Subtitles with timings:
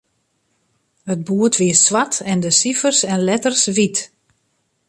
[1.13, 3.97] It boerd wie swart en de sifers en letters wyt.